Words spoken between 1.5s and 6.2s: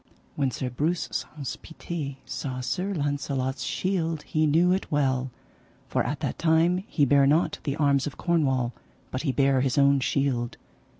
Pité saw Sir Launcelot's shield he knew it well, for